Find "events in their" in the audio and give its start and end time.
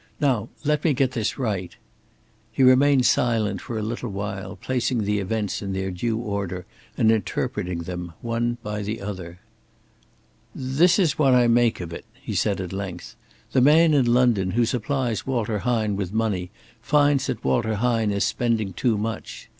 5.19-5.91